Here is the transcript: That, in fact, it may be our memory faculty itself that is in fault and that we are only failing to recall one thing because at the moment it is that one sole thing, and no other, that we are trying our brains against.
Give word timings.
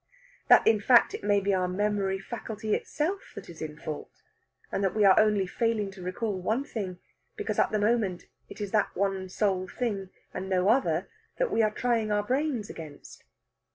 That, 0.47 0.65
in 0.65 0.79
fact, 0.81 1.13
it 1.13 1.23
may 1.23 1.39
be 1.39 1.53
our 1.53 1.67
memory 1.67 2.17
faculty 2.19 2.73
itself 2.73 3.33
that 3.35 3.47
is 3.51 3.61
in 3.61 3.77
fault 3.77 4.09
and 4.71 4.83
that 4.83 4.95
we 4.95 5.05
are 5.05 5.13
only 5.19 5.45
failing 5.45 5.91
to 5.91 6.01
recall 6.01 6.41
one 6.41 6.63
thing 6.63 6.97
because 7.35 7.59
at 7.59 7.69
the 7.71 7.77
moment 7.77 8.23
it 8.49 8.59
is 8.59 8.71
that 8.71 8.95
one 8.97 9.29
sole 9.29 9.67
thing, 9.67 10.09
and 10.33 10.49
no 10.49 10.69
other, 10.69 11.07
that 11.37 11.51
we 11.51 11.61
are 11.61 11.69
trying 11.69 12.11
our 12.11 12.23
brains 12.23 12.67
against. 12.67 13.25